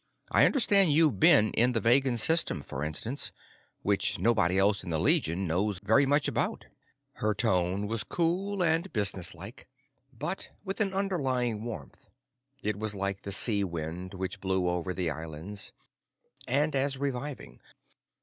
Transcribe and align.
I 0.31 0.45
understand 0.45 0.91
you've 0.93 1.19
been 1.19 1.53
in 1.53 1.73
the 1.73 1.79
Vegan 1.79 2.17
System, 2.17 2.63
for 2.63 2.83
instance, 2.83 3.31
which 3.83 4.17
nobody 4.17 4.57
else 4.57 4.83
in 4.83 4.89
the 4.89 4.99
Legion 4.99 5.45
knows 5.45 5.77
very 5.77 6.07
much 6.07 6.27
about." 6.27 6.65
Her 7.17 7.35
tone 7.35 7.85
was 7.85 8.03
cool 8.03 8.63
and 8.63 8.91
business 8.93 9.35
like, 9.35 9.67
but 10.11 10.49
with 10.65 10.81
an 10.81 10.91
underlying 10.91 11.63
warmth. 11.63 12.07
It 12.63 12.79
was 12.79 12.95
like 12.95 13.21
the 13.21 13.31
sea 13.31 13.63
wind 13.63 14.15
which 14.15 14.41
blew 14.41 14.67
over 14.67 14.91
the 14.91 15.11
islands, 15.11 15.71
and 16.47 16.75
as 16.75 16.97
reviving. 16.97 17.59